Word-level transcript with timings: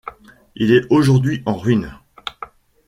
Il 0.55 0.71
est 0.71 0.87
aujourd’hui 0.89 1.43
en 1.45 1.55
ruines. 1.55 1.93